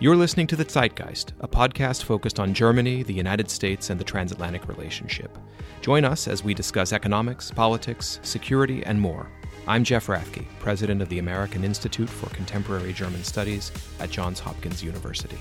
[0.00, 4.04] You're listening to The Zeitgeist, a podcast focused on Germany, the United States, and the
[4.04, 5.36] transatlantic relationship.
[5.80, 9.28] Join us as we discuss economics, politics, security, and more.
[9.66, 14.84] I'm Jeff Rathke, president of the American Institute for Contemporary German Studies at Johns Hopkins
[14.84, 15.38] University.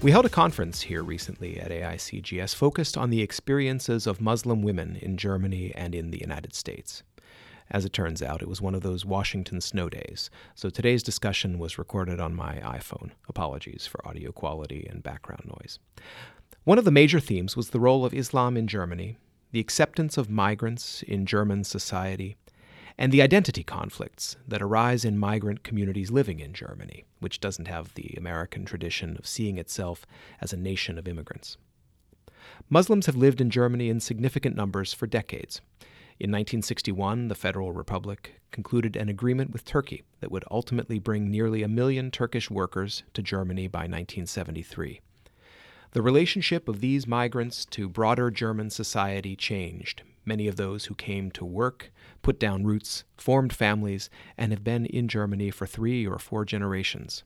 [0.00, 4.96] We held a conference here recently at AICGS focused on the experiences of Muslim women
[5.02, 7.02] in Germany and in the United States.
[7.70, 11.58] As it turns out, it was one of those Washington snow days, so today's discussion
[11.58, 13.10] was recorded on my iPhone.
[13.28, 15.78] Apologies for audio quality and background noise.
[16.64, 19.18] One of the major themes was the role of Islam in Germany,
[19.52, 22.36] the acceptance of migrants in German society,
[22.98, 27.94] and the identity conflicts that arise in migrant communities living in Germany, which doesn't have
[27.94, 30.06] the American tradition of seeing itself
[30.40, 31.56] as a nation of immigrants.
[32.68, 35.60] Muslims have lived in Germany in significant numbers for decades.
[36.20, 41.62] In 1961, the Federal Republic concluded an agreement with Turkey that would ultimately bring nearly
[41.62, 45.00] a million Turkish workers to Germany by 1973.
[45.92, 50.02] The relationship of these migrants to broader German society changed.
[50.26, 51.90] Many of those who came to work
[52.20, 57.24] put down roots, formed families, and have been in Germany for three or four generations.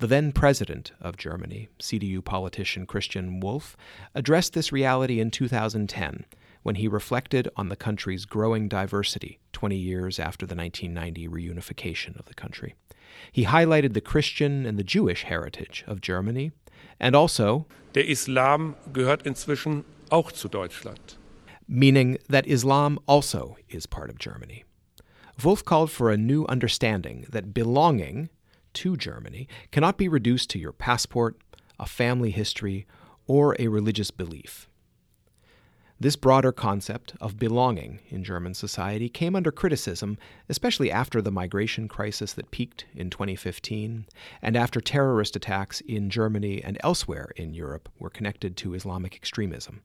[0.00, 3.74] The then president of Germany, CDU politician Christian Wulff,
[4.14, 6.26] addressed this reality in 2010
[6.62, 12.26] when he reflected on the country's growing diversity 20 years after the 1990 reunification of
[12.26, 12.74] the country.
[13.32, 16.52] He highlighted the Christian and the Jewish heritage of Germany
[16.98, 21.16] and also Der Islam gehört inzwischen auch zu Deutschland.
[21.66, 24.64] Meaning that Islam also is part of Germany.
[25.42, 28.28] Wulff called for a new understanding that belonging
[28.74, 31.36] to Germany cannot be reduced to your passport,
[31.78, 32.86] a family history,
[33.26, 34.68] or a religious belief.
[36.02, 40.16] This broader concept of belonging in German society came under criticism,
[40.48, 44.06] especially after the migration crisis that peaked in 2015
[44.40, 49.82] and after terrorist attacks in Germany and elsewhere in Europe were connected to Islamic extremism.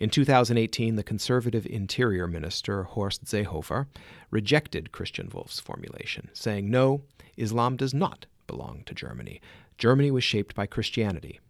[0.00, 3.88] In 2018, the conservative Interior Minister Horst Seehofer
[4.30, 7.02] rejected Christian Wulff's formulation, saying, No,
[7.36, 9.42] Islam does not belong to Germany.
[9.76, 11.40] Germany was shaped by Christianity.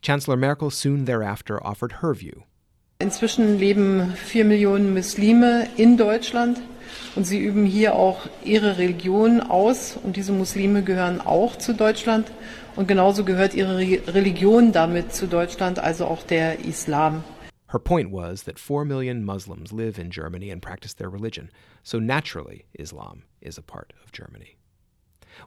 [0.00, 2.44] Chancellor Merkel soon thereafter offered her view
[3.00, 6.60] Inzwischen leben vier Millionen Muslime in Deutschland
[7.16, 12.30] und sie üben hier auch ihre Religion aus und diese Muslime gehören auch zu Deutschland
[12.76, 17.24] und genauso gehört ihre Religion damit zu Deutschland, also auch der Islam.
[17.68, 21.50] Her point was that 4 million Muslims live in Germany and practice their religion,
[21.82, 24.56] so naturally Islam is a part of Germany.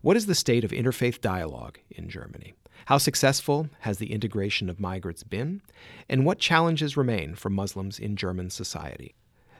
[0.01, 2.53] What is the state of interfaith dialogue in Germany?
[2.85, 5.61] How successful has the integration of migrants been?
[6.07, 9.15] And what challenges remain for Muslims in German society?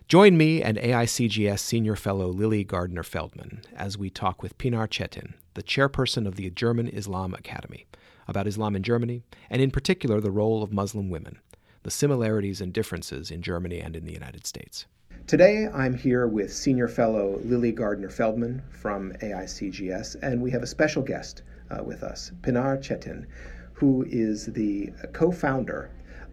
[0.08, 5.34] Join me and AICGS Senior Fellow Lily Gardner Feldman as we talk with Pinar Cetin,
[5.56, 7.88] the chairperson of the German Islam Academy,
[8.28, 11.40] about Islam in Germany, and in particular the role of Muslim women,
[11.84, 14.86] the similarities and differences in Germany and in the United States.
[15.28, 20.68] Today, I'm here with Senior Fellow Lily Gardner Feldman from AICGS, and we have a
[20.68, 23.26] special guest, uh, with us, Pinar Cetin,
[23.74, 25.90] who is the co founder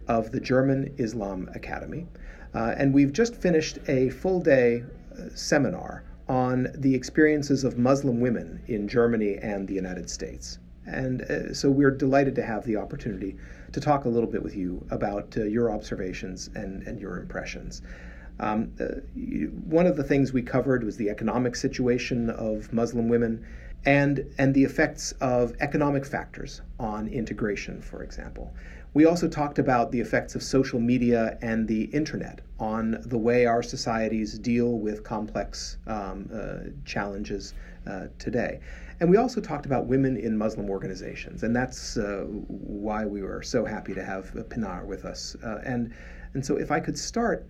[0.07, 2.07] of the German Islam Academy.
[2.53, 8.21] Uh, and we've just finished a full day uh, seminar on the experiences of Muslim
[8.21, 10.59] women in Germany and the United States.
[10.85, 13.35] And uh, so we're delighted to have the opportunity
[13.73, 17.81] to talk a little bit with you about uh, your observations and, and your impressions.
[18.39, 18.85] Um, uh,
[19.65, 23.45] one of the things we covered was the economic situation of Muslim women
[23.85, 28.53] and, and the effects of economic factors on integration, for example.
[28.93, 33.45] We also talked about the effects of social media and the internet on the way
[33.45, 37.53] our societies deal with complex um, uh, challenges
[37.85, 38.61] uh, today.
[39.01, 43.41] And we also talked about women in Muslim organizations, and that's uh, why we were
[43.41, 45.35] so happy to have Pinar with us.
[45.43, 45.93] Uh, and,
[46.33, 47.45] and so, if I could start,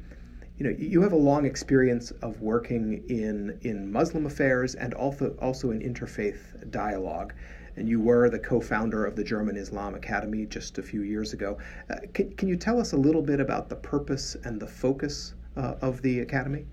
[0.57, 5.35] you know, you have a long experience of working in in Muslim affairs and also
[5.41, 7.33] also in interfaith dialogue,
[7.75, 11.57] and you were the co-founder of the German Islam Academy just a few years ago.
[11.89, 15.33] Uh, can, can you tell us a little bit about the purpose and the focus
[15.57, 16.65] uh, of the academy?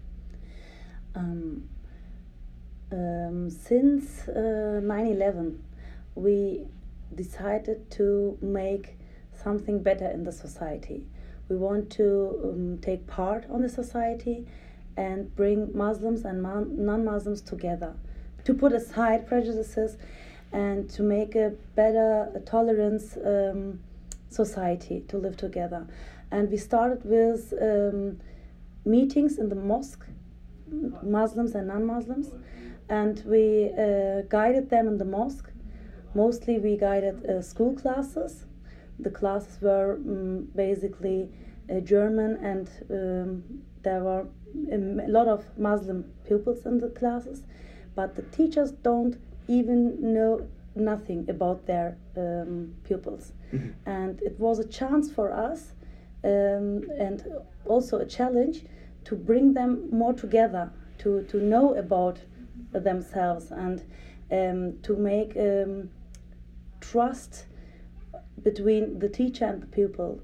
[1.17, 1.69] Um,
[2.93, 5.58] um, since uh, 9/11,
[6.14, 6.67] we
[7.17, 8.96] decided to make
[9.32, 11.05] something better in the society
[11.49, 14.47] we want to um, take part on the society
[14.97, 17.94] and bring Muslims and non-Muslims together,
[18.44, 19.97] to put aside prejudices
[20.53, 23.81] and to make a better a tolerance um,
[24.29, 25.87] society to live together.
[26.31, 28.21] And we started with um,
[28.85, 30.05] meetings in the mosque,
[31.03, 32.33] Muslims and non-Muslims,
[32.89, 35.53] and we uh, guided them in the mosque
[36.15, 38.44] mostly we guided uh, school classes.
[39.02, 41.28] The classes were um, basically
[41.70, 44.26] uh, German, and um, there were
[44.72, 47.43] um, a lot of Muslim pupils in the classes,
[47.94, 49.16] but the teachers don't
[49.49, 53.32] even know nothing about their um, pupils.
[53.52, 53.70] Mm-hmm.
[53.87, 55.72] And it was a chance for us
[56.25, 57.25] um, and
[57.66, 58.64] also a challenge
[59.05, 62.20] to bring them more together, to, to know about
[62.72, 63.82] themselves and
[64.31, 65.90] um, to make um,
[66.81, 67.46] trust
[68.43, 70.21] between the teacher and the pupil.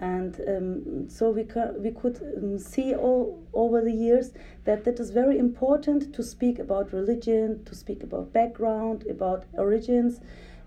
[0.00, 1.46] And um, so we,
[1.78, 4.32] we could um, see all over the years
[4.64, 10.20] that it is very important to speak about religion, to speak about background, about origins,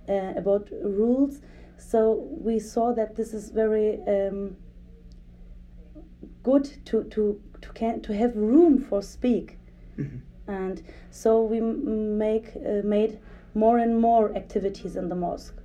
[0.07, 1.41] uh, about rules.
[1.77, 4.55] So we saw that this is very um,
[6.43, 9.57] good to to to can to have room for speak,
[9.97, 10.17] mm-hmm.
[10.47, 13.19] and so we make uh, made
[13.53, 15.56] more and more activities in the mosque.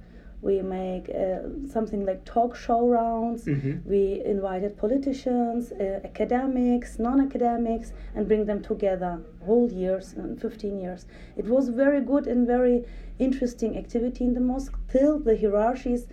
[0.43, 3.45] We make uh, something like talk show rounds.
[3.45, 3.89] Mm-hmm.
[3.89, 11.07] We invited politicians, uh, academics, non-academics, and bring them together whole years, and 15 years.
[11.37, 12.85] It was very good and very
[13.19, 16.07] interesting activity in the mosque till the hierarchies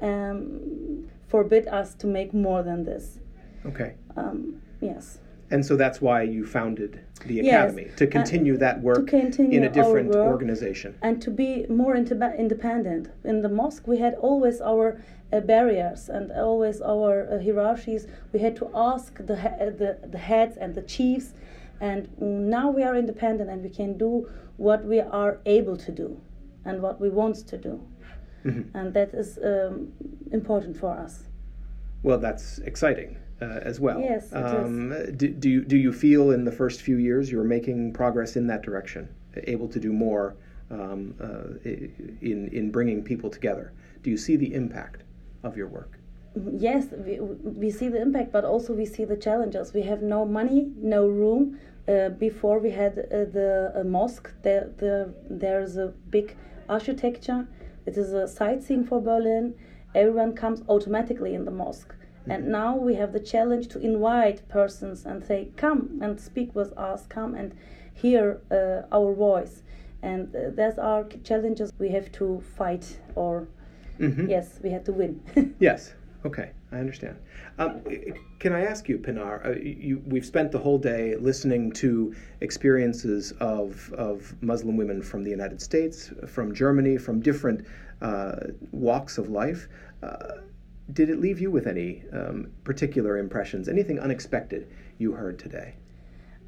[0.00, 3.20] um, forbid us to make more than this.
[3.66, 3.94] Okay.
[4.16, 5.18] Um, yes.
[5.54, 9.56] And so that's why you founded the academy yes, to continue uh, that work continue
[9.56, 13.04] in a different organization and to be more independent.
[13.22, 15.00] In the mosque, we had always our
[15.32, 18.08] uh, barriers and always our uh, hierarchies.
[18.32, 19.36] We had to ask the,
[19.80, 21.34] the the heads and the chiefs,
[21.80, 26.20] and now we are independent and we can do what we are able to do,
[26.64, 27.74] and what we want to do,
[28.44, 28.76] mm-hmm.
[28.76, 29.92] and that is um,
[30.32, 31.14] important for us.
[32.02, 34.00] Well, that's exciting uh, as well.
[34.00, 37.92] Yes, um, do, do, you, do you feel in the first few years you're making
[37.92, 39.08] progress in that direction,
[39.44, 40.36] able to do more
[40.70, 43.72] um, uh, in, in bringing people together?
[44.02, 45.02] Do you see the impact
[45.42, 45.98] of your work?
[46.52, 49.72] Yes, we, we see the impact, but also we see the challenges.
[49.72, 51.58] We have no money, no room.
[51.86, 56.34] Uh, before we had uh, the mosque, there, the, there's a big
[56.68, 57.46] architecture.
[57.86, 59.54] It is a sightseeing for Berlin.
[59.94, 61.94] Everyone comes automatically in the mosque
[62.26, 66.76] and now we have the challenge to invite persons and say, come and speak with
[66.78, 67.54] us, come and
[67.92, 69.62] hear uh, our voice.
[70.02, 73.48] And uh, that's our challenges we have to fight, or
[73.98, 74.28] mm-hmm.
[74.28, 75.54] yes, we have to win.
[75.58, 75.94] yes.
[76.26, 77.18] Okay, I understand.
[77.58, 77.82] Um,
[78.38, 79.44] can I ask you, Pinar?
[79.44, 85.22] Uh, you, we've spent the whole day listening to experiences of, of Muslim women from
[85.22, 87.66] the United States, from Germany, from different
[88.00, 88.36] uh,
[88.72, 89.68] walks of life.
[90.02, 90.38] Uh,
[90.92, 93.68] did it leave you with any um, particular impressions?
[93.68, 95.74] Anything unexpected you heard today?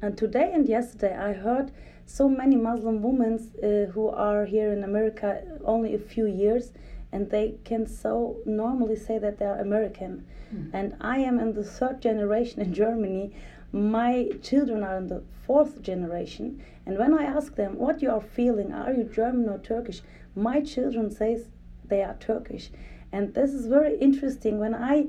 [0.01, 1.71] And today and yesterday, I heard
[2.05, 6.71] so many Muslim women uh, who are here in America only a few years,
[7.11, 10.25] and they can so normally say that they are American.
[10.53, 10.69] Mm.
[10.71, 13.33] And I am in the third generation in Germany.
[13.71, 18.21] My children are in the fourth generation, and when I ask them what you are
[18.21, 20.01] feeling, are you German or Turkish?
[20.35, 21.41] My children say
[21.89, 22.69] they are Turkish
[23.11, 25.07] and this is very interesting when I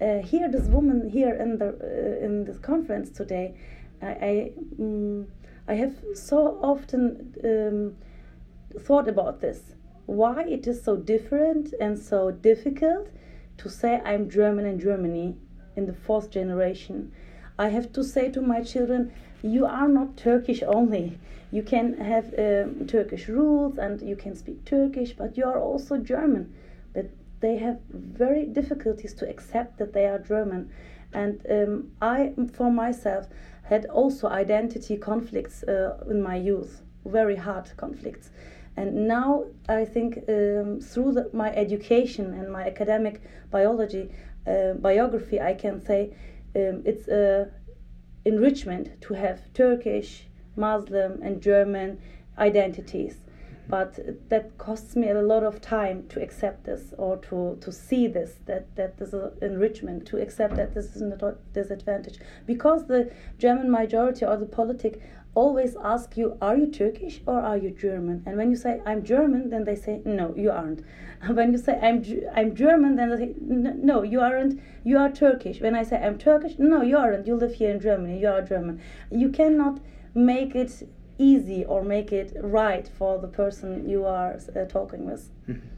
[0.00, 3.54] uh, hear this woman here in the uh, in this conference today.
[4.02, 5.26] I I, um,
[5.68, 7.96] I have so often um,
[8.80, 9.74] thought about this.
[10.06, 13.08] Why it is so different and so difficult
[13.58, 15.36] to say I'm German in Germany
[15.76, 17.12] in the fourth generation.
[17.58, 19.12] I have to say to my children,
[19.42, 21.18] you are not Turkish only.
[21.50, 25.96] You can have um, Turkish rules and you can speak Turkish, but you are also
[25.96, 26.52] German.
[27.46, 30.68] They have very difficulties to accept that they are German.
[31.12, 33.28] And um, I, for myself,
[33.62, 38.30] had also identity conflicts uh, in my youth, very hard conflicts.
[38.76, 43.22] And now I think um, through the, my education and my academic
[43.52, 44.10] biology
[44.44, 46.00] uh, biography, I can say
[46.56, 47.52] um, it's a
[48.24, 50.26] enrichment to have Turkish,
[50.56, 52.00] Muslim, and German
[52.38, 53.18] identities
[53.68, 58.06] but that costs me a lot of time to accept this or to, to see
[58.06, 62.18] this that that there's an enrichment to accept that this is a disadvantage.
[62.46, 65.00] Because the german majority or the politic
[65.34, 68.22] always ask you are you turkish or are you german?
[68.24, 70.84] And when you say i'm german then they say no you aren't.
[71.26, 72.04] When you say i'm
[72.34, 75.60] i'm german then they say no you aren't you are turkish.
[75.60, 77.26] When i say i'm turkish no you aren't.
[77.26, 78.80] You live here in germany you are german.
[79.10, 79.80] You cannot
[80.14, 85.30] make it easy or make it right for the person you are uh, talking with.
[85.48, 85.68] Mm-hmm.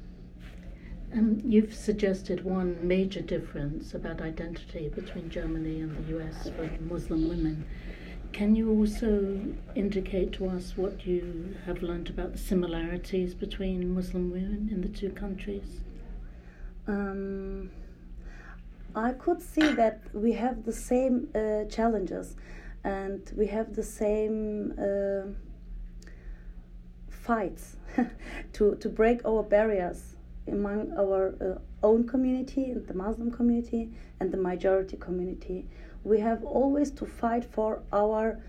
[1.19, 7.29] Um, you've suggested one major difference about identity between Germany and the US for Muslim
[7.29, 7.65] women
[8.33, 9.41] Can you also
[9.75, 14.89] indicate to us what you have learned about the similarities between Muslim women in the
[14.89, 15.81] two countries?
[16.87, 17.71] Um,
[18.95, 22.37] I could see that we have the same uh, challenges
[22.85, 25.31] and we have the same uh,
[27.09, 27.77] fights
[28.53, 30.17] to, to break our barriers
[30.47, 35.67] among our uh, own community, the Muslim community, and the majority community.
[36.05, 38.41] We have always to fight for our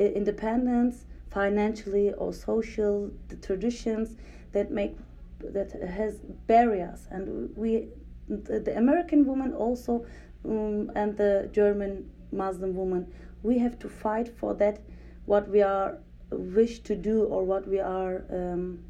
[0.00, 4.16] uh, independence, financially or social, the traditions
[4.52, 4.96] that make
[5.40, 7.88] that has barriers, and we,
[8.28, 10.06] the, the American woman also,
[10.46, 13.12] um, and the German Muslim woman,
[13.44, 14.80] we have to fight for that
[15.26, 15.98] what we are
[16.30, 18.82] wish to do or what we are um,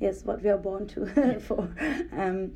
[0.00, 1.68] yes what we are born to for.
[2.12, 2.54] Um,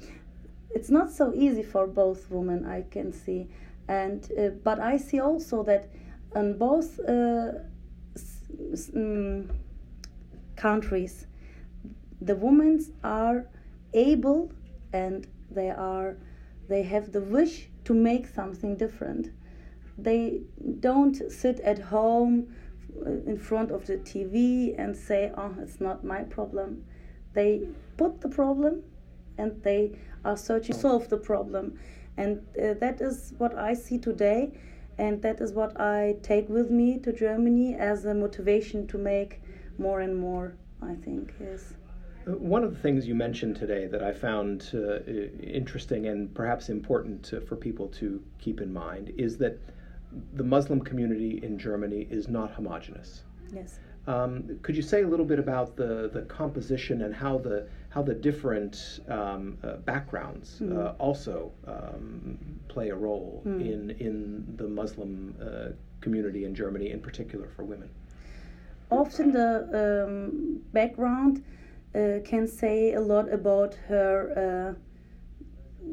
[0.71, 3.49] it's not so easy for both women i can see.
[3.89, 5.91] And uh, but i see also that
[6.35, 7.53] on both uh,
[8.95, 9.51] um,
[10.57, 11.27] countries
[12.21, 13.47] the women are
[13.95, 14.53] able
[14.93, 16.17] and they are
[16.69, 19.31] they have the wish to make something different
[19.99, 20.41] they
[20.81, 22.55] don't sit at home
[23.05, 26.85] uh, in front of the TV and say, oh, it's not my problem.
[27.35, 28.83] They put the problem
[29.37, 31.79] and they are searching to solve the problem.
[32.17, 34.53] And uh, that is what I see today.
[34.99, 39.41] And that is what I take with me to Germany as a motivation to make
[39.79, 41.75] more and more, I think, yes.
[42.27, 45.01] Uh, one of the things you mentioned today that I found uh,
[45.41, 49.61] interesting and perhaps important for people to keep in mind is that
[50.35, 53.23] the Muslim community in Germany is not homogenous.
[53.53, 53.79] Yes.
[54.07, 58.03] Um, could you say a little bit about the, the composition and how the how
[58.03, 60.77] the different um, uh, backgrounds mm.
[60.77, 62.39] uh, also um,
[62.69, 63.61] play a role mm.
[63.61, 67.91] in in the Muslim uh, community in Germany, in particular for women?
[68.91, 71.45] Often the um, background
[71.95, 75.89] uh, can say a lot about her uh,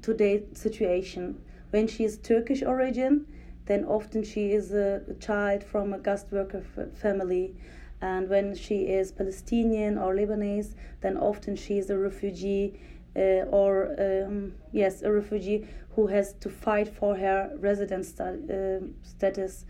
[0.00, 1.40] today situation.
[1.70, 3.26] When she is Turkish origin,
[3.68, 6.62] then often she is a child from a guest worker
[6.94, 7.54] family.
[8.00, 12.80] And when she is Palestinian or Lebanese, then often she is a refugee
[13.16, 19.64] uh, or, um, yes, a refugee who has to fight for her residence uh, status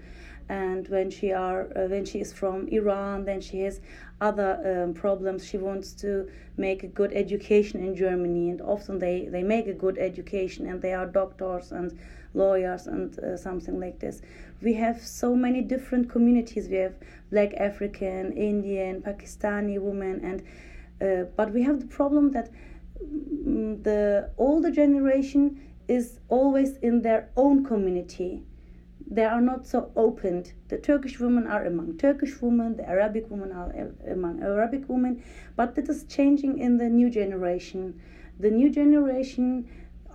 [0.48, 3.80] and when she are uh, when she is from Iran, then she has
[4.20, 5.46] other um, problems.
[5.46, 9.74] She wants to make a good education in Germany, and often they they make a
[9.74, 11.98] good education, and they are doctors and
[12.38, 14.22] lawyers and uh, something like this.
[14.62, 16.68] We have so many different communities.
[16.68, 16.94] We have
[17.30, 20.38] Black African, Indian, Pakistani women, and
[21.00, 22.50] uh, but we have the problem that
[23.02, 28.42] mm, the older generation is always in their own community
[29.10, 30.52] they are not so opened.
[30.68, 33.72] The Turkish women are among Turkish women, the Arabic women are
[34.06, 35.22] among Arabic women,
[35.56, 38.00] but that is changing in the new generation.
[38.38, 39.66] The new generation,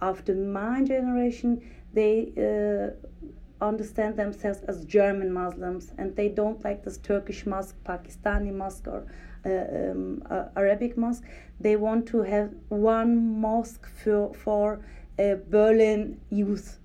[0.02, 1.62] after my generation,
[1.94, 8.54] they uh, understand themselves as German Muslims and they don't like this Turkish mosque, Pakistani
[8.54, 9.06] mosque, or
[9.46, 11.24] uh, um, uh, Arabic mosque.
[11.60, 14.80] They want to have one mosque for, for
[15.20, 16.80] uh, Berlin youth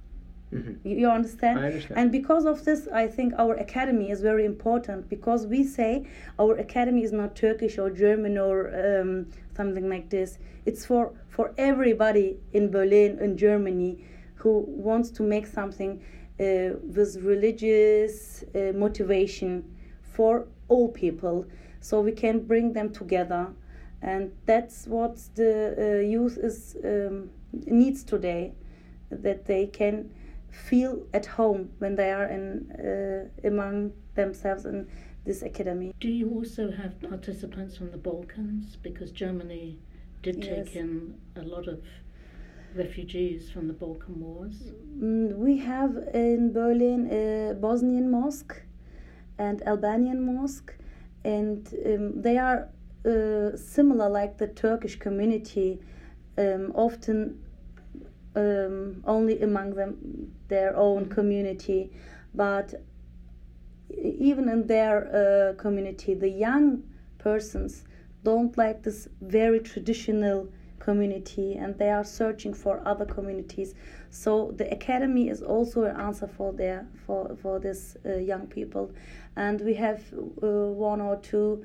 [0.53, 0.89] Mm-hmm.
[0.89, 1.59] You, understand?
[1.59, 1.99] Understand.
[2.01, 6.07] And because of this, I think our academy is very important because we say
[6.39, 10.39] our academy is not Turkish or German or um, something like this.
[10.65, 14.05] It's for, for everybody in Berlin, in Germany,
[14.39, 16.03] who wants to make something
[16.41, 19.65] uh, with religious uh, motivation
[20.13, 21.45] for all people
[21.81, 23.49] so we can bring them together.
[24.03, 28.53] And that's what the uh, youth is um, needs today
[29.11, 30.11] that they can
[30.51, 34.87] feel at home when they are in uh, among themselves in
[35.25, 35.93] this academy.
[36.01, 38.77] Do you also have participants from the Balkans?
[38.77, 39.79] Because Germany
[40.23, 40.67] did yes.
[40.67, 41.81] take in a lot of
[42.79, 44.73] refugees from the Balkan Wars.
[44.99, 48.63] Mm, we have in Berlin a Bosnian mosque
[49.39, 50.75] and Albanian mosque,
[51.25, 52.69] and um, they are
[53.05, 55.81] uh, similar like the Turkish community.
[56.39, 57.43] Um, often
[58.37, 61.91] um, only among them their own community,
[62.35, 62.75] but
[63.91, 66.85] even in their uh, community, the young
[67.19, 67.85] persons
[68.23, 73.75] don't like this very traditional community and they are searching for other communities.
[74.11, 78.93] So the academy is also an answer for their for for this uh, young people.
[79.37, 81.65] And we have uh, one or two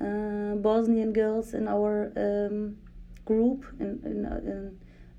[0.00, 2.76] uh, bosnian girls in our um,
[3.24, 4.78] group in, in, uh, in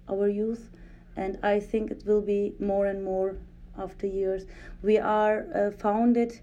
[0.10, 0.70] our youth.
[1.16, 3.38] And I think it will be more and more
[3.78, 4.46] after years.
[4.82, 6.40] We are uh, founded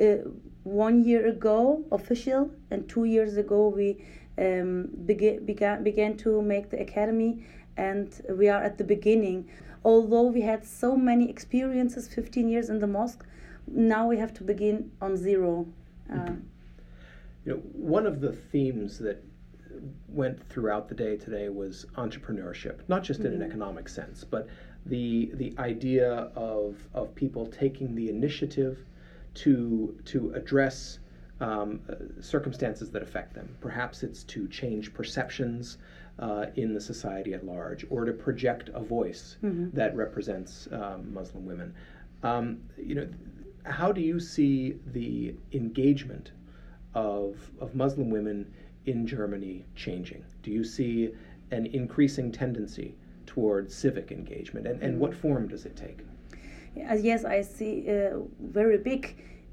[0.00, 0.28] uh,
[0.64, 4.04] one year ago, official, and two years ago we
[4.42, 7.32] um, bega- began, began to make the academy,
[7.76, 8.08] and
[8.40, 9.48] we are at the beginning.
[9.84, 13.24] Although we had so many experiences, 15 years in the mosque,
[13.66, 15.66] now we have to begin on zero.
[16.12, 16.34] Uh,
[17.44, 17.60] You know,
[17.96, 19.18] one of the themes that
[20.08, 24.46] went throughout the day today was entrepreneurship, not just in an economic sense, but
[24.86, 28.76] the the idea of of people taking the initiative
[29.34, 30.98] to to address
[31.42, 33.48] um, uh, circumstances that affect them.
[33.60, 35.78] Perhaps it's to change perceptions
[36.18, 39.36] uh, in the society at large, or to project a voice
[39.74, 41.74] that represents um, Muslim women.
[42.22, 43.08] Um, you know,
[43.64, 46.32] how do you see the engagement
[46.94, 48.52] of of Muslim women
[48.86, 50.24] in Germany changing?
[50.42, 51.10] Do you see
[51.50, 52.94] an increasing tendency
[53.26, 56.00] towards civic engagement, and, and what form does it take?
[56.74, 59.02] Yes, I see uh, very big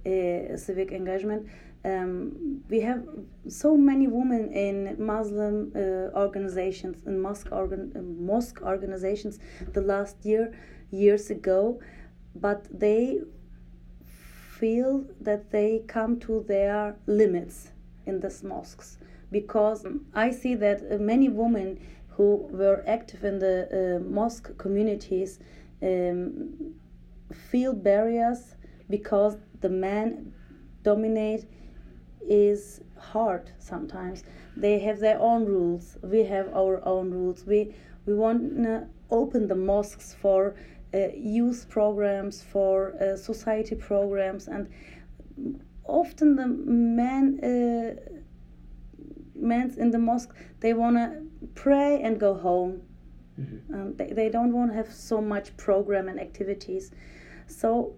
[0.06, 1.48] uh, civic engagement.
[1.86, 3.06] Um, we have
[3.48, 5.80] so many women in Muslim uh,
[6.18, 9.40] organizations and mosque, organ- uh, mosque organizations
[9.74, 10.54] the last year,
[10.92, 11.80] years ago,
[12.36, 13.22] but they
[14.60, 17.70] feel that they come to their limits
[18.06, 18.98] in these mosques
[19.32, 25.40] because I see that many women who were active in the uh, mosque communities
[25.82, 26.74] um,
[27.32, 28.56] feel barriers
[28.90, 30.34] because the men
[30.84, 31.46] dominate
[32.28, 34.24] is hard sometimes.
[34.56, 35.98] They have their own rules.
[36.02, 37.46] We have our own rules.
[37.46, 37.74] We
[38.06, 40.56] we want to open the mosques for
[40.94, 44.68] uh, youth programs for uh, society programs and
[45.86, 47.96] often the men uh,
[49.36, 51.22] men in the mosque they want to
[51.56, 52.82] pray and go home.
[53.74, 56.92] Um, they, they don't want to have so much program and activities.
[57.48, 57.96] So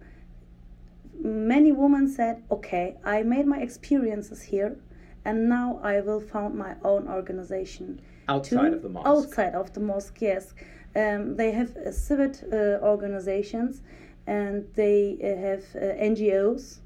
[1.20, 4.76] many women said okay i made my experiences here
[5.24, 8.00] and now i will found my own organization.
[8.28, 9.06] Outside to- of the mosque.
[9.06, 10.54] outside of the mosque yes.
[10.94, 13.80] Um, they have uh, civic uh, organizations
[14.26, 16.80] and they uh, have uh, ngos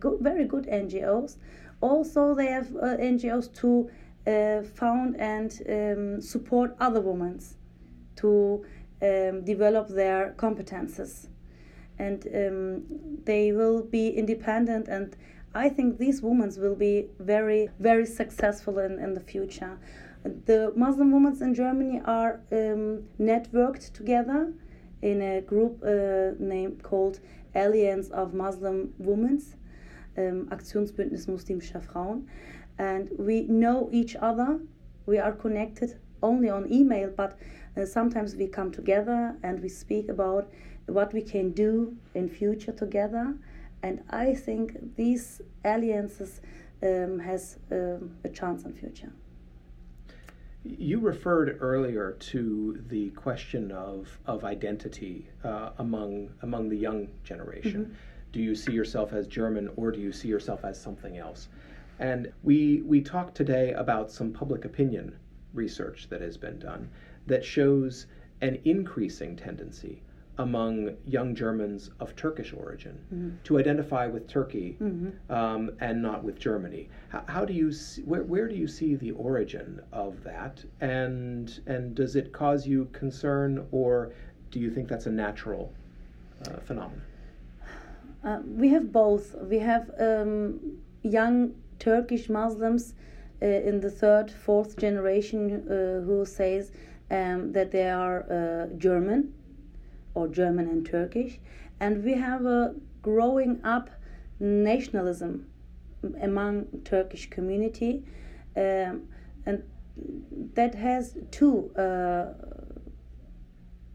[0.00, 1.36] good, very good ngos
[1.80, 3.88] also they have uh, ngos to
[4.26, 7.38] uh, found and um, support other women
[8.16, 8.64] to
[9.02, 11.28] um, develop their competences
[11.98, 12.82] and um,
[13.24, 15.16] they will be independent and
[15.54, 19.78] i think these women will be very very successful in, in the future.
[20.46, 24.52] The muslim women in germany are um, networked together
[25.02, 27.20] in a group uh, named called
[27.54, 29.42] alliance of muslim women
[30.16, 32.28] um, aktionsbündnis muslimischer frauen.
[32.78, 34.60] And we know each other.
[35.06, 37.38] We are connected only on email but
[37.76, 40.48] uh, sometimes we come together and we speak about
[40.86, 43.34] what we can do in future together
[43.82, 46.40] and i think these alliances
[46.82, 49.12] um, has um, a chance in future
[50.64, 57.96] You referred earlier to the question of of identity uh, among among the young generation.
[58.32, 61.48] Do you see yourself as German, or do you see yourself as something else?
[61.98, 65.16] And we we talked today about some public opinion
[65.52, 66.88] research that has been done
[67.26, 68.06] that shows
[68.40, 70.02] an increasing tendency
[70.38, 74.76] among young Germans of Turkish origin to identify with Turkey
[75.28, 76.88] um, and not with Germany.
[77.10, 81.60] How, how do you see, where, where do you see the origin of that, and
[81.66, 84.12] and does it cause you concern, or
[84.50, 85.72] do you think that's a natural
[86.46, 87.02] uh, phenomenon?
[88.24, 89.34] Uh, we have both.
[89.50, 90.60] We have um,
[91.02, 92.94] young Turkish Muslims
[93.42, 96.70] uh, in the third, fourth generation uh, who says
[97.10, 99.34] um, that they are uh, German
[100.14, 101.38] or German and Turkish,
[101.80, 103.90] and we have a growing up
[104.40, 105.46] nationalism
[106.20, 108.04] among Turkish community,
[108.56, 109.08] um,
[109.46, 109.62] and
[110.54, 112.32] that has two uh,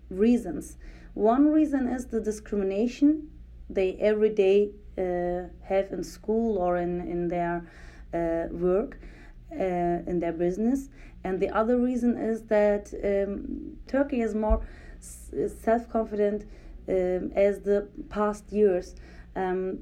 [0.10, 0.78] reasons.
[1.14, 3.30] One reason is the discrimination
[3.70, 7.68] they every day uh, have in school or in, in their
[8.14, 9.00] uh, work,
[9.52, 9.56] uh,
[10.08, 10.90] in their business.
[11.24, 14.66] And the other reason is that um, Turkey is more
[15.02, 16.44] self confident
[16.90, 18.96] um, as the past years.
[19.36, 19.80] Um,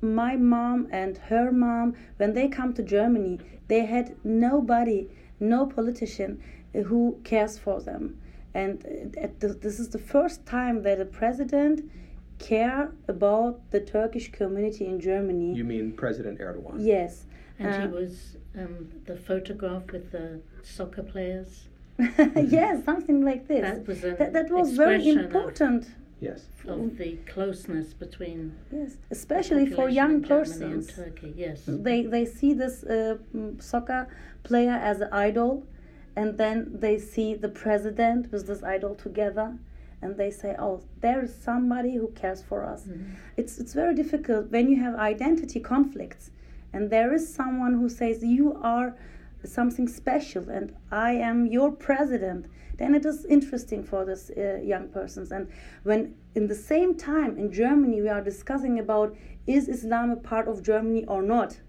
[0.00, 5.08] my mom and her mom, when they come to Germany, they had nobody,
[5.40, 6.40] no politician
[6.74, 8.18] uh, who cares for them.
[8.54, 11.90] And uh, at the, this is the first time that a president
[12.38, 15.54] care about the Turkish community in Germany.
[15.54, 16.76] You mean President Erdogan?
[16.78, 17.26] yes.
[17.58, 21.67] And he Uh, was um, the photograph with the soccer players.
[22.36, 23.62] yes, something like this.
[23.62, 25.86] That was an that, that was very expression of- important
[26.20, 26.42] Yes.
[26.66, 30.88] of the closeness between Yes, the especially for young persons.
[30.88, 31.32] and Turkey.
[31.36, 31.62] Yes.
[31.66, 34.08] They they see this uh, mm, soccer
[34.42, 35.64] player as an idol,
[36.16, 39.48] and then they see the president with this idol together,
[40.02, 43.14] and they say, "Oh, there is somebody who cares for us." Mm-hmm.
[43.36, 46.30] It's it's very difficult when you have identity conflicts,
[46.72, 48.96] and there is someone who says you are
[49.44, 52.46] something special, and I am your president.
[52.76, 55.48] Then it is interesting for these uh, young persons, and
[55.82, 60.46] when in the same time in Germany we are discussing about is Islam a part
[60.48, 61.60] of Germany or not,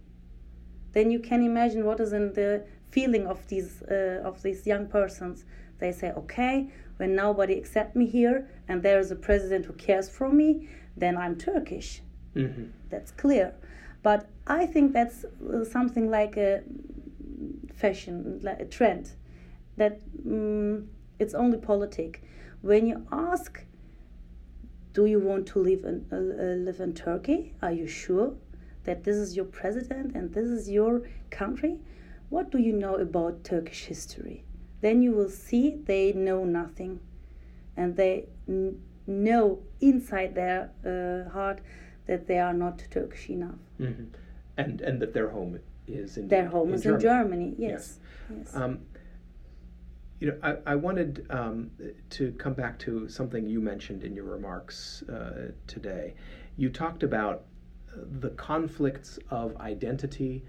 [0.94, 4.88] then you can imagine what is in the feeling of these uh, of these young
[4.88, 5.46] persons.
[5.80, 10.10] They say, okay, when nobody accept me here, and there is a president who cares
[10.10, 12.02] for me, then I'm Turkish.
[12.34, 13.54] hmm That's clear.
[14.04, 16.62] But I think that's uh, something like a
[17.82, 19.06] fashion, like a trend,
[19.78, 20.86] that mm
[21.20, 22.12] it's only politic.
[22.62, 23.52] When you ask,
[24.94, 27.40] do you want to live in uh, uh, live in Turkey?
[27.62, 28.30] Are you sure
[28.86, 31.74] that this is your president and this is your country?
[32.30, 34.44] What do you know about Turkish history?
[34.82, 37.00] Then you will see they know nothing,
[37.76, 38.28] and they
[39.06, 41.60] know inside their uh, heart
[42.06, 43.60] that they are not Turkish enough.
[43.78, 44.06] hmm
[44.58, 45.60] And and that their home
[45.94, 47.56] is in Their home is in Germany.
[47.58, 48.00] Yes.
[48.36, 48.56] yes.
[48.56, 48.80] Um,
[50.20, 51.72] you know, I, I wanted um,
[52.10, 56.14] to come back to something you mentioned in your remarks uh, today.
[56.58, 57.46] You talked about
[57.92, 60.44] uh, the conflicts of identity,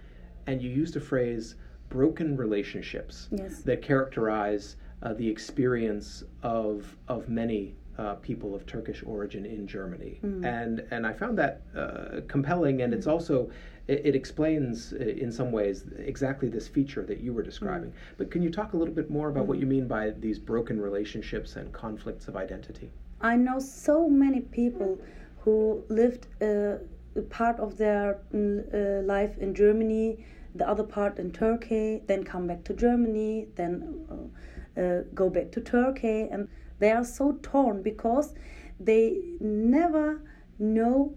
[0.46, 1.55] and you used a phrase
[1.88, 3.62] broken relationships Yes.
[3.62, 10.18] that characterize uh, the experience of, of many uh, people of Turkish origin in Germany.
[10.22, 13.50] And, and I found that uh, compelling, and it's also,
[13.88, 17.92] it, it explains uh, in some ways exactly this feature that you were describing.
[18.18, 20.80] But can you talk a little bit more about what you mean by these broken
[20.80, 22.90] relationships and conflicts of identity?
[23.20, 24.98] I know so many people
[25.40, 26.76] who lived uh,
[27.16, 32.24] a part of their mm, uh, life in Germany, the other part in Turkey, then
[32.24, 37.38] come back to Germany, then uh, uh, go back to Turkey, and they are so
[37.42, 38.34] torn because
[38.78, 40.22] they never
[40.58, 41.14] know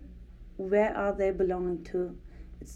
[0.58, 2.16] where are they belonging to.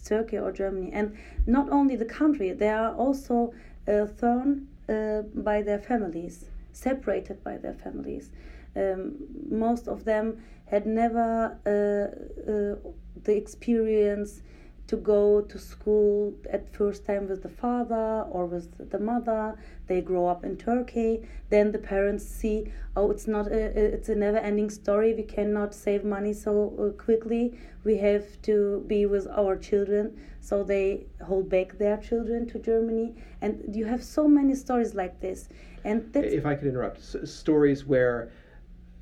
[0.06, 3.54] Turkey or Germany, and not only the country, they are also
[3.88, 8.30] uh, thrown uh, by their families, separated by their families.
[8.76, 9.15] Um,
[9.50, 12.91] most of them had never uh, uh,
[13.23, 14.41] the experience
[14.88, 19.56] to go to school at first time with the father or with the mother.
[19.88, 21.28] They grow up in turkey.
[21.50, 25.13] Then the parents see oh it's not a, it's a never ending story.
[25.13, 27.58] We cannot save money so uh, quickly.
[27.84, 30.17] We have to be with our children.
[30.39, 33.15] So they hold back their children to germany.
[33.41, 35.50] And you have so many stories like this.
[35.84, 38.32] And If I could interrupt, S- stories where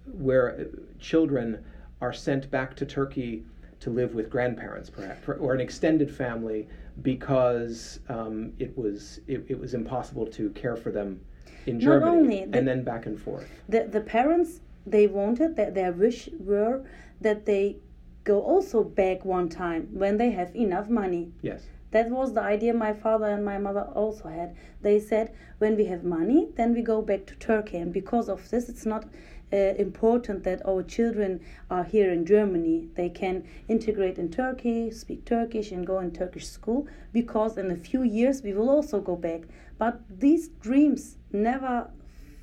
[0.05, 0.63] where uh,
[0.99, 1.63] children
[2.01, 3.43] are sent back to Turkey
[3.81, 6.67] to live with grandparents, perhaps, or an extended family,
[7.01, 11.19] because um, it was it, it was impossible to care for them
[11.65, 13.47] in Not Germany, only the- and then back and forth.
[13.69, 16.83] the, the parents they wanted that their wish were
[17.21, 17.77] that they
[18.23, 21.63] go also back one time when they have enough money Yes.
[21.91, 25.85] that was the idea my father and my mother also had they said when we
[25.85, 29.05] have money then we go back to turkey and because of this it's not
[29.53, 32.87] uh, important that our children are here in germany.
[32.95, 37.75] They can integrate in turkey speak turkish and go in turkish school because in a
[37.75, 39.41] few years we will also go back.
[39.77, 41.89] But these dreams never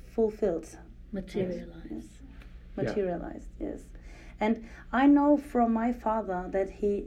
[0.05, 0.67] fulfilled.
[1.11, 2.19] Materialize.
[2.75, 3.81] materialized yes.
[4.39, 7.05] And i know from my father that he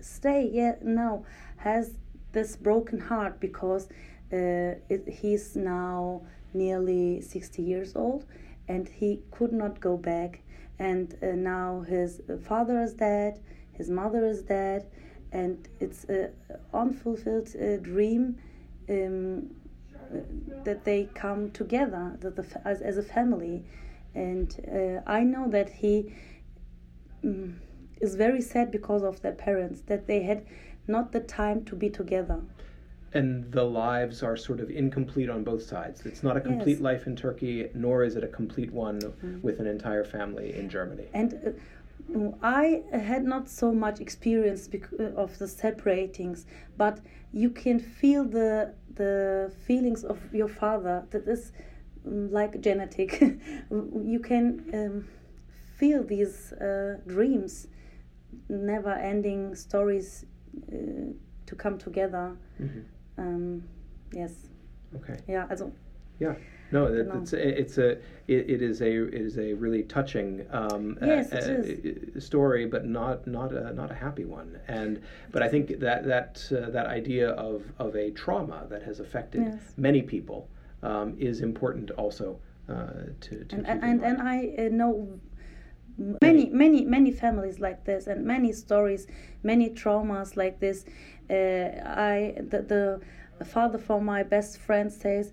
[0.00, 1.24] stay yeah now
[1.58, 1.94] has
[2.32, 3.88] this broken heart because
[4.32, 6.22] uh, it, he's now
[6.54, 8.24] nearly 60 years old
[8.68, 10.40] and he could not go back.
[10.78, 13.40] And uh, now his father is dead
[13.72, 14.86] his mother is dead
[15.32, 16.30] and it's a
[16.74, 18.36] unfulfilled uh, dream
[18.88, 19.50] um,
[19.94, 20.18] uh,
[20.64, 23.64] that they come together that the, as, as a family.
[24.14, 26.12] And uh, i know that he
[27.24, 27.54] mm,
[28.00, 30.44] is very sad because of their parents that they had
[30.86, 32.40] not the time to be together
[33.14, 36.06] And the lives are sort of incomplete on both sides.
[36.06, 36.80] It's not a complete Yes.
[36.80, 36.90] Mm.
[36.90, 38.98] life in Turkey, nor is it a complete one
[39.42, 41.06] with an entire family in Germany.
[41.12, 41.50] and uh,
[42.42, 46.46] I had not so much experience uh, of the separatings,
[46.76, 47.00] but
[47.32, 51.04] you can feel the the feelings of your father.
[51.10, 51.52] That is
[52.06, 53.10] um, like genetic.
[54.14, 54.44] you can
[54.74, 55.04] um,
[55.78, 57.68] feel these uh, dreams,
[58.48, 60.24] never-ending stories
[60.72, 60.76] uh,
[61.46, 62.36] to come together.
[62.60, 62.84] Mhm.
[63.16, 63.62] Um,
[64.12, 64.32] yes.
[64.94, 65.18] Okay.
[65.26, 65.72] Ja, also
[66.18, 66.34] Yeah.
[66.70, 67.90] No, it, it's it's a
[68.28, 73.26] it, it is a it is a really touching um, yes, uh, story, but not
[73.26, 74.58] not a not a happy one.
[74.68, 79.00] And but I think that that uh, that idea of of a trauma that has
[79.00, 79.74] affected yes.
[79.76, 80.48] many people
[80.82, 82.38] um, is important also
[82.70, 82.86] uh,
[83.20, 85.20] to, to and and, and, and I uh, know
[86.22, 89.06] many many many families like this and many stories
[89.42, 90.84] many traumas like this
[91.30, 93.00] uh, i the, the
[93.44, 95.32] father from my best friend says,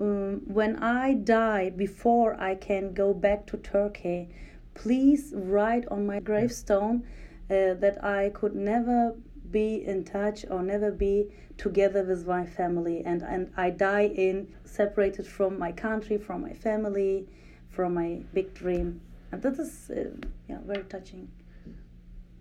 [0.00, 4.28] um, When I die before I can go back to Turkey,
[4.74, 7.04] please write on my gravestone
[7.50, 9.14] uh, that I could never
[9.50, 14.48] be in touch or never be together with my family and, and I die in
[14.64, 17.26] separated from my country, from my family,
[17.68, 19.00] from my big dream.
[19.32, 20.10] And that is uh,
[20.48, 21.28] yeah, very touching.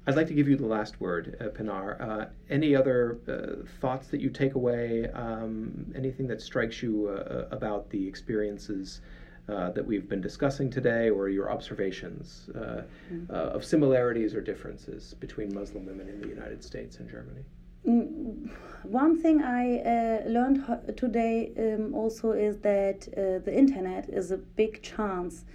[0.09, 2.01] I'd like to give you the last word, uh, Pinar.
[2.01, 5.07] Uh, any other uh, thoughts that you take away?
[5.11, 9.01] Um, anything that strikes you uh, about the experiences
[9.47, 13.31] uh, that we've been discussing today, or your observations uh, mm-hmm.
[13.31, 17.43] of similarities or differences between Muslim women in the United States and Germany?
[17.87, 18.51] Mm,
[18.83, 20.65] one thing I learned
[20.97, 23.01] today um, also is that
[23.45, 25.45] the internet is a big chance,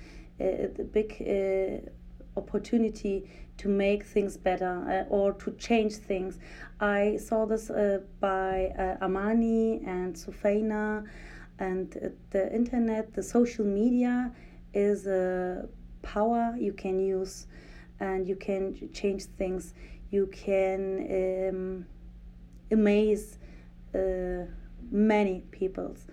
[0.40, 1.22] a big
[2.36, 6.38] opportunity to make things better uh, or to change things.
[6.80, 11.06] I saw this uh, by uh, Amani and Sufaina,
[11.58, 14.32] and uh, the internet, the social media
[14.72, 15.68] is a
[16.02, 17.46] power you can use
[18.00, 19.72] and you can change things.
[20.10, 21.86] You can um,
[22.72, 23.38] amaze
[23.94, 24.46] uh,
[24.90, 26.06] many people's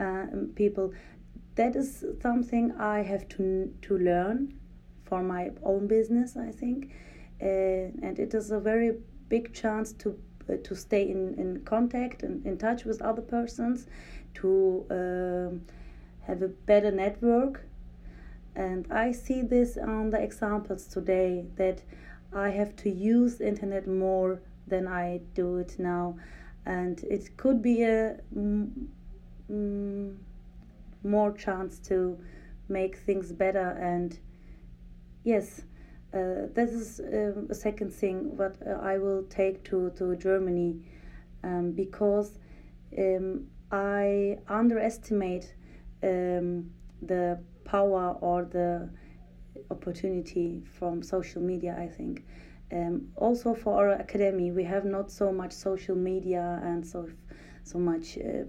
[0.00, 0.92] uh, people.
[1.56, 4.54] That is something I have to to learn
[5.04, 6.90] for my own business, I think.
[7.40, 8.96] Uh, and it is a very
[9.28, 13.86] big chance to uh, to stay in, in contact and in touch with other persons,
[14.34, 15.62] to um,
[16.26, 17.64] have a better network.
[18.56, 21.82] And I see this on the examples today that
[22.32, 26.16] I have to use internet more than I do it now,
[26.66, 28.70] and it could be a mm,
[29.50, 30.16] mm,
[31.04, 32.18] more chance to
[32.68, 34.18] make things better and
[35.24, 35.62] yes,
[36.12, 40.76] uh, this is um, a second thing what uh, I will take to, to Germany
[41.42, 42.38] um, because
[42.96, 45.54] um, I underestimate
[46.02, 46.70] um,
[47.02, 48.88] the power or the
[49.70, 52.24] opportunity from social media, I think.
[52.72, 57.08] Um, also for our academy, we have not so much social media and so
[57.64, 58.44] so much uh,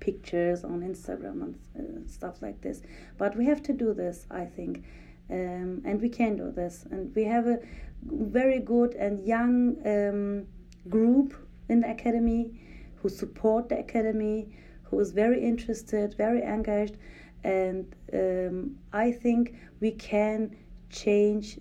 [0.00, 2.82] pictures on Instagram and uh, stuff like this.
[3.18, 4.84] But we have to do this, I think
[5.30, 6.84] um, and we can do this.
[6.90, 7.58] And we have a
[8.02, 10.46] very good and young um,
[10.88, 11.34] group
[11.68, 12.60] in the academy
[12.96, 14.48] who support the academy,
[14.82, 16.96] who is very interested, very engaged,
[17.44, 20.54] and um, I think we can
[20.90, 21.58] change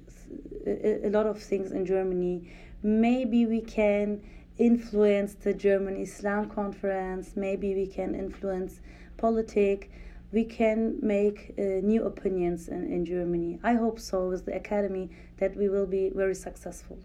[0.66, 2.52] a, a lot of things in Germany.
[2.84, 4.22] Maybe we can
[4.60, 7.36] influence the German Islam conference.
[7.36, 8.82] Maybe we can influence
[9.18, 9.88] politics
[10.32, 13.60] we can make uh, new opinions in, in Germany.
[13.64, 17.00] I hope so with the academy that we will be very successful.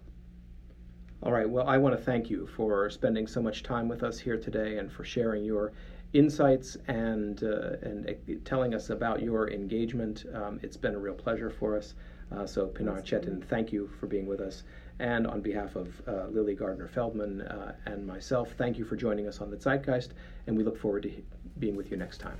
[1.22, 1.48] All right.
[1.48, 4.76] Well, I want to thank you for spending so much time with us here today
[4.76, 5.72] and for sharing your
[6.12, 10.26] insights and uh, and uh, telling us about your engagement.
[10.34, 11.94] Um, it's been a real pleasure for us.
[12.30, 14.64] Uh, so, Pinar Cetin, thank you for being with us.
[15.00, 19.26] And on behalf of uh, Lily Gardner Feldman uh, and myself, thank you for joining
[19.26, 20.10] us on the Zeitgeist,
[20.46, 21.12] and we look forward to
[21.58, 22.36] being with you next time.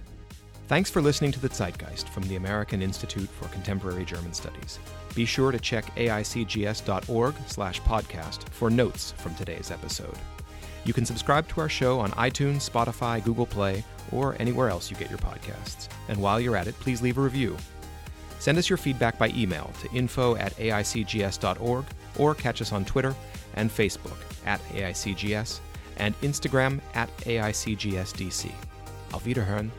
[0.67, 4.79] Thanks for listening to the Zeitgeist from the American Institute for Contemporary German Studies.
[5.15, 10.17] Be sure to check aicgs.org slash podcast for notes from today's episode.
[10.85, 14.97] You can subscribe to our show on iTunes, Spotify, Google Play, or anywhere else you
[14.97, 15.89] get your podcasts.
[16.09, 17.57] And while you're at it, please leave a review.
[18.39, 21.85] Send us your feedback by email to info at aicgs.org
[22.19, 23.15] or catch us on Twitter
[23.55, 25.61] and Facebook at AICGS
[25.99, 28.51] and Instagram at AICGSDC.
[29.13, 29.71] Auf Wiederhören